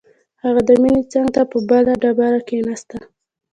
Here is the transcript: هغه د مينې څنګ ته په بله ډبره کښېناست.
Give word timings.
هغه 0.43 0.61
د 0.67 0.69
مينې 0.81 1.03
څنګ 1.13 1.27
ته 1.35 1.41
په 1.51 1.57
بله 1.69 1.93
ډبره 2.01 2.39
کښېناست. 2.47 2.89